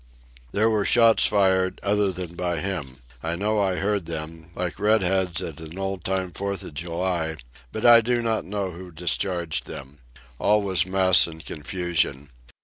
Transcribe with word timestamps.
There 0.51 0.67
were 0.67 0.83
shots 0.83 1.27
fired, 1.27 1.79
other 1.83 2.11
than 2.11 2.33
by 2.33 2.59
him. 2.59 3.01
I 3.21 3.35
know 3.35 3.59
I 3.61 3.75
heard 3.75 4.07
them, 4.07 4.49
like 4.55 4.79
"red 4.79 5.03
heads" 5.03 5.43
at 5.43 5.59
an 5.59 5.77
old 5.77 6.03
time 6.03 6.31
Fourth 6.31 6.63
of 6.63 6.73
July; 6.73 7.35
but 7.71 7.85
I 7.85 8.01
do 8.01 8.23
not 8.23 8.43
know 8.43 8.71
who 8.71 8.89
discharged 8.91 9.67
them. 9.67 9.99
All 10.39 10.63
was 10.63 10.87
mess 10.87 11.27
and 11.27 11.45
confusion. 11.45 12.29